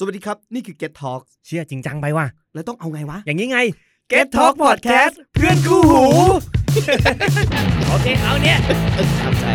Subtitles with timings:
[0.00, 3.58] สวัสดีครับ นี่คือ Get Talk เชื่อจริงจังไปว่ะ แล้วต้องเอาไงวะ อย่างนี้ไง
[4.12, 6.04] Get Talk Podcast เพื่อนคู่หู
[7.88, 8.58] โอเค เอาเนี่ย
[9.20, 9.52] ครับใช่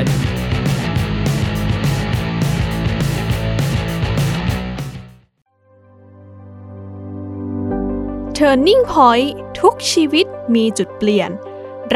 [8.38, 9.30] Turning Point
[9.62, 10.26] ทุกชีวิต
[10.56, 11.30] มีจุดเปลี่ยน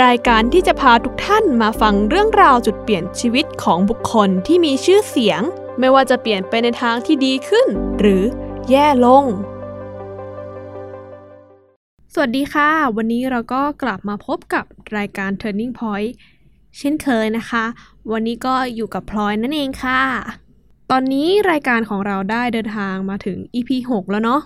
[0.03, 5.43] รายการที่จะพาทุกท่านมาฟังเรื่องราวจุดเปลี่ยนชีวิตของบุคคลที่มีชื่อเสียง
[5.79, 7.67] ไม่ว่าจะเปลี่ยนไปในทางที่ดีขึ้น
[7.99, 8.23] หรือ
[8.69, 9.25] แย่ลง
[12.13, 14.65] สวัสดีค่ะ วันนี้เราก็กลับมาพบกับ
[14.97, 16.11] รายการ Turning Point
[16.77, 17.65] เช่นเคยนะคะ
[18.11, 20.01] วันนี้ก็อยู่กับพลอยนั่นเองค่ะ
[20.91, 24.41] ตอนนี้รายการของเราได้เดินทางมาถึง EP 6 แล้วเนาะ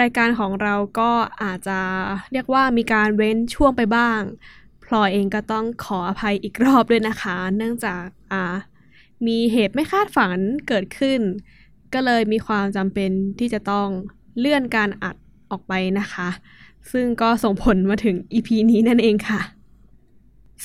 [0.00, 1.10] รายการของเราก็
[1.42, 1.78] อาจจะ
[2.32, 4.20] เรียกว่ามีการเว้นช่วงไปบ้าง
[4.84, 8.54] พลอยเองก็ต้องขออภัยอีกรอบด้วยนะคะ เนื่องจากอ่า
[9.26, 10.38] มีเหตุไม่คาดฝัน
[10.68, 11.20] เกิดขึ้น
[11.94, 13.88] ก็เลยมีความจำเป็นที่จะต้อง
[14.38, 15.16] เลื่อนการอัด
[15.50, 16.28] ออกไปนะคะ
[16.92, 19.40] ซึ่งก็ส่งผลมาถึง EP นี้นั่นเองค่ะ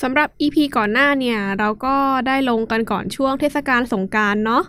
[0.02, 4.62] สำหรับ EP ก่อนหน้าเนี่ย เราก็ได้ลงกันก่อนช่วงเทศกาลสงการเนาะ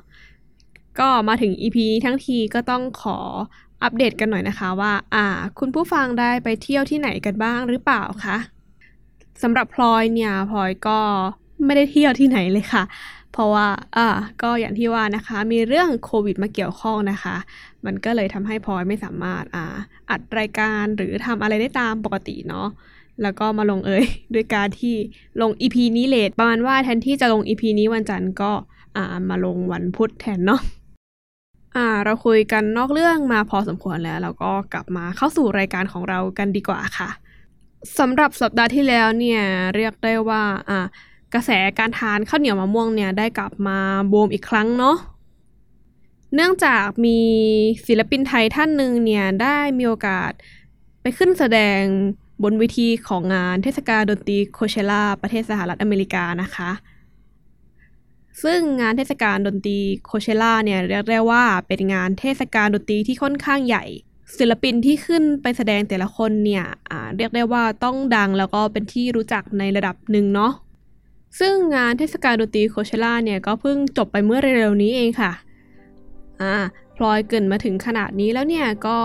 [0.99, 3.17] ก็มาถึง EP นี้ทั้งทีก็ต้องขอ
[3.83, 5.25] อัปเดตกันหน่อยนะคะว่าอ่า
[5.59, 8.37] คุณผู้ฟังได้ไปเที่ยวที่ไหนกันบ้างหรือเปล่าคะ
[9.41, 10.99] สำหรับพลอยเนี่ยพลอยก็
[11.65, 12.83] ไม่ได้เที่ยวที่ไหนเลยค่ะ
[13.33, 13.67] เพราะว่า
[13.97, 14.07] อ่า
[14.41, 17.35] ก็อย่างที่ว่านะคะ มีเรื่องโควิดมาเกี่ยวข้องนะคะ
[17.85, 19.75] มันก็เลยทำให้พลอยไม่สามารถอ่า
[20.09, 22.67] อัดรายการหรือทำอะไรได้ตามปกติเนาะ
[23.21, 24.95] แล้วก็มาลงเอยด้วยการที่
[25.41, 28.51] ลง EP นี้เลทประมาณว่าแทนที่จะลง EP นี้วันจันทร์ก็
[28.95, 30.61] อ่ามาลงวันพุธแทนเนาะ
[31.75, 37.09] อ่าเราคุยกันนอกเรื่องมาพอสมควรแล้ว เราก็กลับมาเข้าสู่รายการของเรากันดีกว่าค่ะ
[37.99, 39.41] สำหรับสัปดาห์ที่แล้วเนี่ย
[39.75, 40.79] เรียกได้ว่าอ่า
[41.33, 43.77] กระแสการทานข้าวเหนียวมะม่วงเนี่ยได้กลับมา
[44.11, 44.97] บูมอีกครั้งเนาะ
[46.35, 47.19] เนื่องจากมี
[47.87, 50.31] ศิลปินไทยท่านหนึ่งเนี่ยได้มีโอกาส
[51.01, 51.81] ไปขึ้นแสดง
[52.43, 56.71] บนเวทีของงานเทศกาลดนตรีโคเชล่าประเทศสหรัฐอเมริกานะคะ
[58.43, 63.83] ซึ่งงานเทศกาลดนตรีโคเชล่าเนี่ยเรียกได้ว่าเป็นงานเทศกาลดนตรีที่ค่อนข้างใหญ่
[64.37, 66.65] ศิลปินที่ขึ้นไปแสดงแต่ละคนเนี่ย
[67.17, 70.51] เรียกได้ว่าต้องดังแล้วก็เป็นที่รู้จักในระดับหนึ่งเนาะ
[71.39, 75.31] ซึ่งงานเทศกาลดนตรีโคเชล่าเนี่ยก็เพิ่งจบไปเมื่อเร็วๆนี้เองค่ะ
[76.41, 76.55] อ่า
[76.97, 78.99] พลอยเกินมาถึงขนาดนี้แล้วเนี่ยก็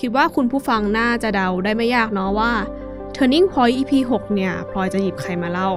[0.00, 2.52] คิดว่าคุณผู้ฟังน่าจะเดาได้ไม่ยากเนาะว่า
[3.16, 5.70] Turning Point EP 6 เนี่ยพลอยจะหยิบใครมาเล่า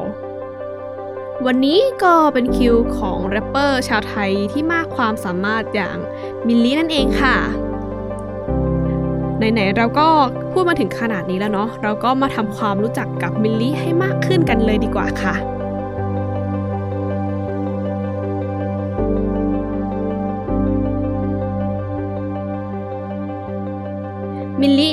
[1.45, 5.97] วันนี้ก็เป็นคิวของแรปเปอร์ชาวไทยที่มากความสามารถอย่าง
[6.47, 7.35] มิลลี่นั่นเองค่ะ
[9.37, 10.07] ไหนๆเราก็
[10.51, 15.52] พูดมาถึงขนาดนี้แล้วเนาะเราก็มาทำความรู้จักกับมิลลี่ให้มากขึ้นกันเลยดีกว่าค่ะ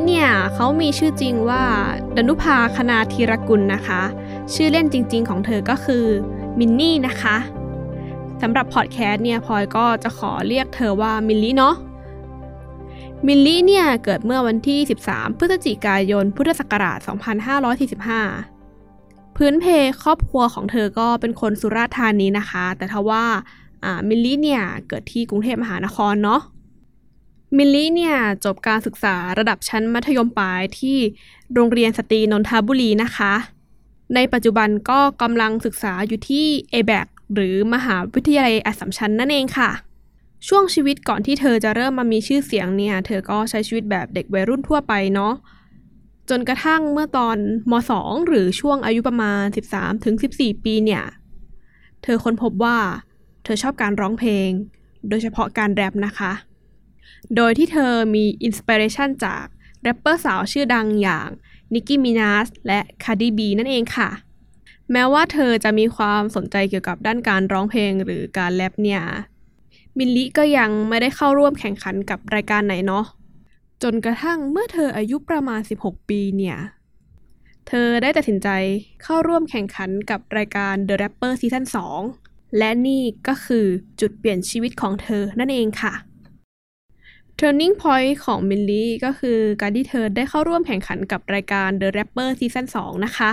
[0.06, 1.64] เนี่ยเขามีชื่อจริงว่า
[2.16, 4.02] ดนุภาคณาธีรกุลนะคะ
[4.54, 6.04] ชื่อเล่นจริง ๆ ของเธอก็คือ
[6.58, 7.36] มิลลินะคะ
[8.42, 11.76] สำหรับพอดแคสต์เนี่ยพลอยก็จะขอเรียกเธอว่ามิลลิเนาะ
[13.26, 14.78] มิลลิเนี่ยเกิดเมื่อวันที่
[15.10, 16.98] 13 พฤศจิกายน พุทธศักราช
[18.58, 19.66] 2545 พื้นเพ
[20.02, 23.24] ครอบครัวของเธอก็เป็นคนสุราษฎร์ธานีนะคะ แต่ทว่า
[23.84, 26.40] อ่ามิลลิเนี่ยเกิดที่กรุงเทพมหานครเนาะ
[27.56, 30.98] มิลลี่เนี่ยจบการศึกษาระดับชั้นมัธยมปลายที่
[31.54, 33.34] โรงเรียนสตรีนนทบุรีนะคะ
[34.14, 39.70] ในปัจจุบันก็กำลังศึกษาอยู่ที่ a b a c หรือมหาวิทยาลัยอัสสัมชัญนั่นเองค่ะ
[40.48, 45.34] ช่วงชีวิตก่อนที่เธอจะเริ่มมามีชื่อเสียงเนี่ย เธอก็ใช้ชีวิตแบบเด็กวัยรุ่นทั่วไปเนาะ
[46.30, 47.36] จนกระทั่งเมื่อตอน
[47.70, 49.44] ม .2 หรือช่วงอายุประมาณ
[50.04, 51.04] 13-14 ปีเนี่ย
[52.02, 52.78] เธอค้นพบว่า
[53.44, 54.50] เธอชอบการร้องเพลง
[55.08, 56.32] โดยเฉพาะการแรปนะคะ
[57.36, 59.44] โดยที่เธอมี inspiration จาก
[59.82, 61.28] แรปเปอร์สาวชื่อดังอย่าง
[61.74, 64.10] นิกกี้มินาจและคาร์ดิบีนั่นเองค่ะ
[64.92, 69.02] แม้ว่าเธอจะมีความสนใจเกี่ยวกับด้านการร้องเพลงหรือการแรปเนี่ย
[69.98, 73.04] มิลลิก็ยังไม่ได้เข้าร่วมแข่งขันกับรายการไหนเนาะ
[73.82, 76.56] จนกระทั่งเมื่อเธออายุประมาณ 16 ปีเนี่ย
[77.68, 78.48] เธอได้ตัดสินใจ
[79.02, 81.64] เข้าร่วมแข่งขันกับรายการ The Rapper Season
[82.10, 83.66] 2 และนี่ก็คือ
[84.00, 85.92] จุดเปลี่ยนชีวิตของเธอนั่นเองค่ะ
[87.42, 93.30] Turning Point ของมิลลี่ก็คือการที่เธอได้เข้าร่วมแข่งขันกับรายการ The Rapper Season 2 นะคะ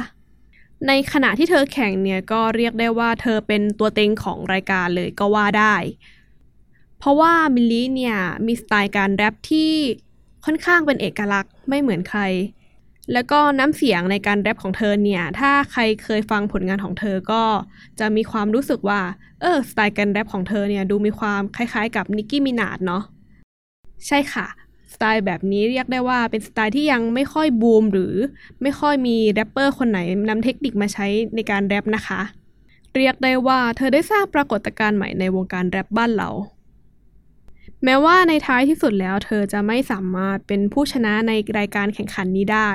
[0.88, 5.76] ในขณะที่เธอแข่งเนี่ยก็เรียกได้ว่าเธอเป็นตัวเต็งของรายการเลยก็ว่าได้
[7.00, 8.18] เพราะว่ามิลลี่เนี่ย
[8.48, 9.72] มีสไตล์การแรปที่
[10.46, 12.22] ค่อนข้างเป็นเอกลักษณ์ไม่เหมือนใคร
[13.14, 17.44] แล้วก็น้ำเสียงในการแรปของเธอเนี่ย ถ้าใครเคยฟังผลงานของเธอก็
[18.00, 19.02] จะมีความรู้สึกว่า
[19.42, 23.04] เออสไตล์การแรปของเธอเนี่ยดูมีความคล้ายๆ กับนิกกี้มินาดเนาะ
[24.08, 24.48] ใช่ค่ะ
[24.94, 28.14] สไตล์แบบนี้เรียกได้ว่าเป็นสไตล์ที่ยังไม่ค่อยบูมหรือ
[28.62, 30.00] ไม่ค่อยมีแรปเปอร์คนไหน
[30.30, 32.22] นำเทคนิคมาใช้ในการแรปนะคะ
[32.96, 36.30] เรียกได้ว่าเธอได้สร้างปรากฏการณ์ใหม่ในวงการแรปบ้านเรา
[37.84, 42.70] แม้ว่าในท้ายที่สุดแล้วเธอจะไม่สามารถเป็นผู้ชนะในรายการแข่งขันนี้ได้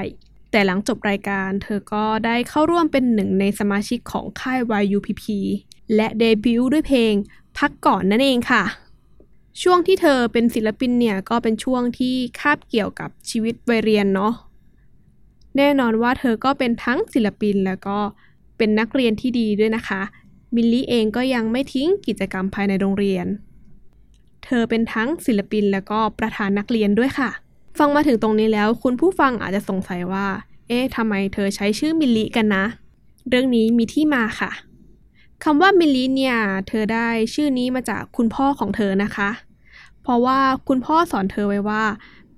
[0.50, 5.24] แต่หลังจบรายการเธอก็ได้เข้าร่วมเป็นหนึ่งในสมาชิกของค่าย YUPP
[5.94, 7.14] และเดบิวต์ด้วยเพลง
[7.58, 8.62] พักก่อนนั่นเองค่ะ
[9.62, 14.32] ช่วงที่เธอเป็นศิลปินเนี่ยก็เป็นช่วงที่คาบเกี่ยวกับชีวิตวัยเรียนเนาะ
[15.56, 17.99] แน่นอนว่าเธอก็เป็นทั้งศิลปินแล้วก็
[18.56, 20.02] เป็นนักเรียนที่ดีด้วยนะคะ
[20.54, 23.26] มิลลี่เองก็ยังไม่ทิ้งกิจกรรมภายในโรงเรียน
[24.44, 27.31] เธอเป็นทั้งศิลปินแล้วก็ประธานนักเรียนด้วยค่ะ
[27.78, 30.26] ฟังมาถึงตรงนี้แล้วคุณผู้ฟังอาจจะสงสัยว่า
[30.69, 32.64] เอ๊ะทำไมเธอใช้ชื่อมิลลี่กันนะ
[33.28, 34.50] เรื่องนี้มีที่มาค่ะ
[35.44, 36.35] คำว่ามิลลิเนีย
[36.69, 39.31] เธอได้ชื่อนี้มาจากคุณพ่อของเธอนะคะ
[40.03, 41.83] เพราะว่าคุณพ่อสอนเธอไว้ว่า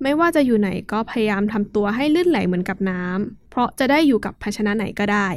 [0.03, 5.27] ไม่ว่าจะอยู่ไหนก็พยายามทำตัวให้ลื่นไหลเหมือนกับน้ำเพราะจะได้อยู่กับภาชนะไหนก็ได้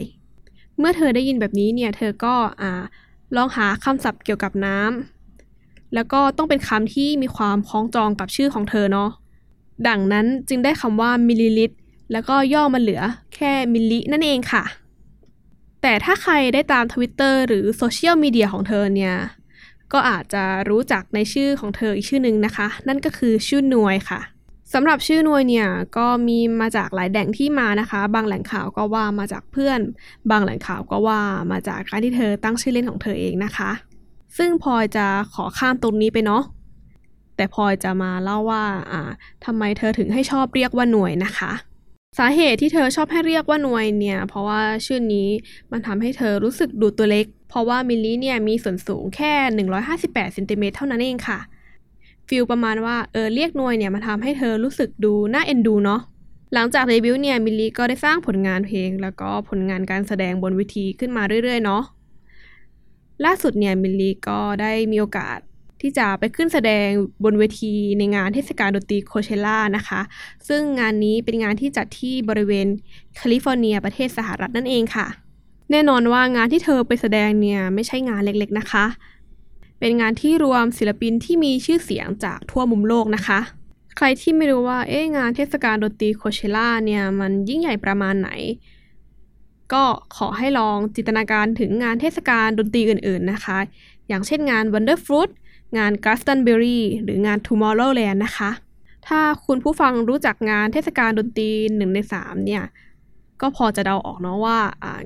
[0.79, 2.83] เมื่อเธอได้ยินแบบนี้เนี่ยเธอก็อ่า
[3.37, 9.11] ลองหาคำศัพท์เกี่ยวกับน้ำแล้วก็ต้องเป็นคำที่มีความคล้องจองกับชื่อของเธอเนาะ
[9.89, 11.77] ดังนั้นจึงได้คำว่ามิลลิลิตร
[12.13, 13.03] แล้วก็ย่อมาเหลือ
[13.35, 14.63] แค่มิลลินั่นเองค่ะ
[15.83, 19.15] แต่ถ้าใครได้ตามทวิตเตอร์หรือโซเชียลมีเดียของเธอเนี่ย
[19.93, 24.21] ก็อาจจะรู้จักในชื่อของเธออีกชื่อหนึ่งนะคะ นั่นก็คือชื่อน้วยค่ะ
[24.73, 29.81] สำหรับชื่อน้วยเนี่ยก็มีมาจากหลายแหล่งที่มานะคะ บางแหล่งข่าวก็ว่ามาจากเพื่อน
[30.31, 31.21] บางแหล่งข่าวก็ว่า
[31.53, 33.71] มาจากการที่เธอตั้งชื่อเล่นของเธอเองนะคะ
[34.39, 36.43] ซึ่งพลอยจะขอข้ามตรงนี้ไปเนาะ
[37.37, 39.01] แต่พลอยจะมาเล่าว่าอ่า
[39.45, 41.51] ทำไมเธอถึงให้ชอบเรียกว่าน้วยนะคะ
[42.17, 45.29] สาเหตุที่เธอชอบให้เรียกว่าน้วยเนี่ย เพราะว่าชื่อนี้
[45.73, 49.33] มันทำให้เธอรู้สึกดูตัวเล็ก เพราะว่ามิลลี่เนี่ยมีส่วนสูงแค่
[49.85, 51.39] 158เซนติเมตรเท่านั้นเองค่ะ
[52.29, 56.01] feel ประมาณว่าเออเรียกน้วยเนี่ยมันทำให้เธอรู้สึกดูน่าเอ็นดูเนาะ
[56.55, 61.83] หลังจากเดบิวต์เนี่ยมิลลี่ก็ได้สร้างผลงานเพลง แล้วก็ผลงานการแสดงบนเวทีขึ้นมาเรื่อยๆเนาะ
[63.25, 65.39] ล่าสุดเนี่ยมิลลี่ก็ได้มีโอกาส
[65.81, 66.89] ที่จะไปขึ้นแสดง
[67.25, 70.01] บนเวทีในงานเทศกาลดนตรีโคเชล่านะคะ
[70.49, 72.67] ซึ่งงานนี้เป็นงานที่จัดที่บริเวณ
[73.17, 75.07] แคลิฟอร์เนียประเทศสหรัฐนั่นเองค่ะ
[75.71, 78.87] แน่นอนว่างานที่เธอไปแสดงเนี่ยไม่ใช่งานเล็กๆนะคะ
[79.81, 83.41] เป็นงานที่รวมศิลปินที่มีชื่อเสียงจากทั่วมุมโลกนะคะ
[83.97, 88.31] ใครที่ไม่รู้ว่าเอ๊ะงานเทศกาลดนตรีโคเชล่าเนี่ยมันยิ่งใหญ่ประมาณไหน
[89.73, 89.85] ก็
[90.17, 93.59] ขอให้ลองจินตนาการถึงงานเทศกาลดนตรีอื่นๆนะคะ
[94.09, 95.31] อย่างเช่นงาน Wonderfruit
[95.77, 98.51] งาน Glastonbury หรืองาน Tomorrowland นะคะ
[99.07, 102.65] ถ้าคุณผู้ฟังรู้จักงานเทศกาลดนตรีหนึ่งในสามเนี่ย
[103.41, 104.59] ก็พอจะเดาออกเนาะว่า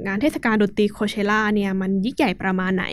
[0.06, 2.86] งานเทศกาลดนตรีโคเชล่าเนี่ยมันยิ่งใหญ่ประมาณไหน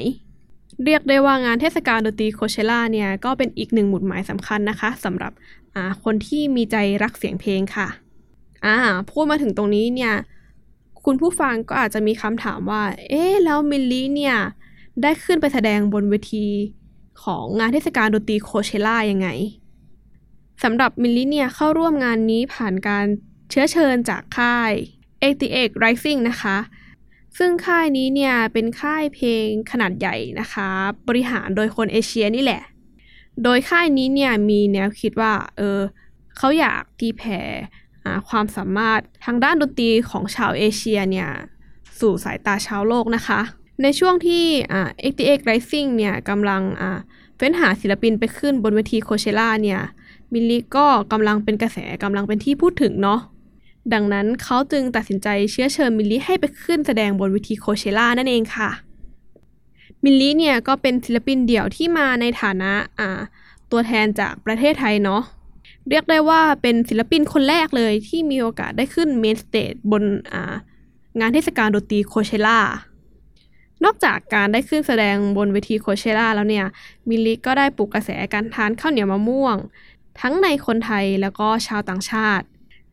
[0.86, 5.32] เรียกได้ว่างานเทศกาลดนตรีโคเชล่าเนี่ยก็เป็นอีกหนึ่งหมุดหมายสำคัญนะคะสำหรับ
[6.04, 7.88] คนที่มีใจรักเสียงเพลงค่ะ
[8.66, 8.76] อ่า
[9.10, 10.14] พูดมาถึงตรงนี้เนี่ย
[11.06, 14.38] คุณผู้ฟังก็อาจจะมีคำถามว่า เอ๊ะ แล้วมิลลี่เนี่ย
[15.02, 16.48] ได้ขึ้นไปแสดงบนเวที
[17.24, 19.28] ของงานเทศกาลดนตรีโคเชล่ายังไง
[20.64, 23.06] สำหรับมิลลี่เนี่ยเข้าร่วมงานนี้ผ่านการ
[23.50, 24.72] เชื้อเชิญจากค่าย
[25.26, 26.58] 88 Rising นะคะ
[27.38, 30.70] ซึ่งค่ายนี้เนี่ยเป็นค่ายเพลงขนาดใหญ่นะคะ
[31.08, 32.62] บริหารโดยคนเอเชียนี่แหละ
[33.44, 35.80] โดยค่ายนี้เนี่ยมีแนวคิดว่าเออ
[36.38, 37.42] เขาอยากตีแผ่
[38.30, 41.30] ความสามารถทางด้านดนตรีของชาวเอเชียเนี่ย
[42.00, 43.40] สู่สายตาชาวโลกนะคะ
[43.84, 47.00] ในช่วงที่อ่า88 Rising เนี่ยกำลังอ่า
[47.38, 49.80] เฟ้นหาศิลปินไปขึ้นบนเวทีโคเชล่าเนี่ย
[50.34, 53.20] มิลลี่ก็กำลังเป็นกระแสกำลังเป็นที่พูดถึงเนาะ
[53.94, 58.70] ดังนั้นเขาจึงตัดสินใจเชื้อเชิญมิลลี่ให้ไปขึ้นแสดงบนเวทีโคเชล่านั่นเองค่ะ
[60.04, 63.20] มิลลี่เนี่ยก็เป็นศิลปินเดี่ยวที่มาในฐานะอ่า
[63.72, 65.22] ตัวแทนจากประเทศไทยเนาะ
[65.90, 70.54] เรียกได้ว่าเป็นศิลปินคนแรกเลยที่มีโอกาสได้ขึ้น main stage บนอ่า
[71.20, 72.60] งานเทศกาลดนตรีโคเชล่า
[73.84, 76.66] นอกจากการได้ขึ้นแสดงบนเวทีโคเชล่าแล้วเนี่ย
[77.10, 79.58] มิลลี่ก็ได้ปลุกกระแสการทานข้าวเหนียวมะม่วง
[80.22, 82.46] ทั้งในคนไทยแล้วก็ชาวต่างชาติ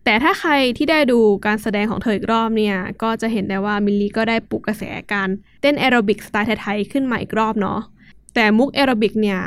[0.05, 5.29] แต่ถ้าใครที่ได้ดูการแสดงของเธออีกรอบเนี่ย ก็จะเห็นได้ว่ามิลลี่ก็ได้ปลุกกระแสการ
[5.61, 7.81] เต้นแอโรบิกสไตล์ไทยๆขึ้นมาอีกรอบเนาะ
[8.35, 9.41] แต่มุกแอโรบิกเนี่ย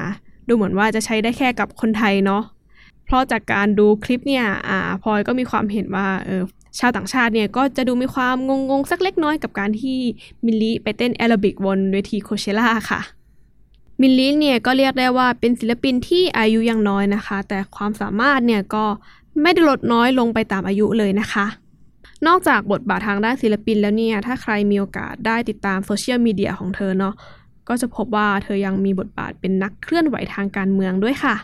[0.48, 2.44] ดูเหมือนว่าจะใช้ได้แค่กับคนไทยเนาะ
[3.06, 6.42] เพราะจากการดูคลิปเนี่ย อ่าพลอยก็มีความเห็นว่าเออ
[6.78, 10.00] ชาวต่างชาติเนี่ยก็จะดูมีความงงๆ สักเล็กน้อยกับการที่
[10.46, 13.00] มิลลีไปเต้นแอโรบิกบนเวทีโคเชล่าค่ะ
[14.02, 18.86] มิลลีเนี่ยก็เรียกได้ว่าเป็นศิลปินที่อายุยังน้อยนะคะ แต่ความสามารถเนี่ยก็
[19.42, 21.46] ไม่ได้ลดน้อยลงไปตามอายุเลยนะคะ
[22.28, 27.14] นอกจากบทบาททางด้านศิลปินแล้วเนี่ยถ้าใครมีโอกาสได้ติดตามโซเชียลมีเดียของเธอเนาะ
[27.68, 31.36] ก็จะพบว่าเธอยังมีบทบาทเป็นนักเคลื่อนไหวทางการเมืองด้วยค่ะ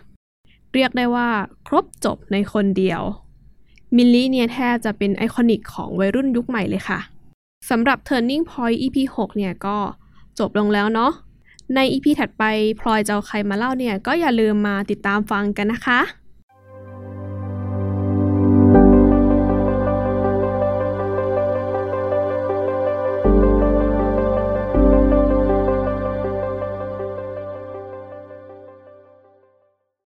[0.74, 1.28] เรียกได้ว่า
[1.68, 3.02] ครบจบในคนเดียว
[3.96, 7.00] มิลลี่เนี่ยแทบจะเป็น iconic ของวัยรุ่นยุคใหม่เลยค่ะ
[7.70, 9.78] สำหรับ Turning Point EP 6 เนี่ยก็
[10.40, 11.12] จบลงแล้วเนาะ
[11.76, 12.44] ใน EP ถัดไป
[12.80, 16.00] พลอยจะเอาใครมาเล่าเนี่ยก็อย่าลืมมาติดตามฟังกันนะคะ